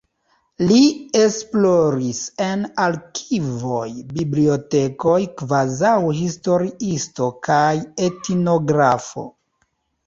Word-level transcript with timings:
Li 0.69 0.77
esploris 1.23 2.21
en 2.45 2.63
arkivoj, 2.85 3.83
bibliotekoj 4.15 5.21
kvazaŭ 5.45 5.95
historiisto 6.25 7.31
kaj 7.51 7.73
etnografo. 8.11 9.31